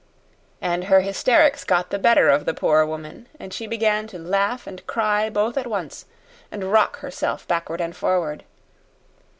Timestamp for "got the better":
1.63-2.29